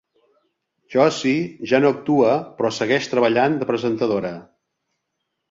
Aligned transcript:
Josie 0.93 1.67
ja 1.73 1.81
no 1.83 1.91
actua 1.97 2.31
però 2.63 2.73
segueix 2.79 3.09
treballant 3.13 3.61
de 3.61 3.69
presentadora. 3.75 4.35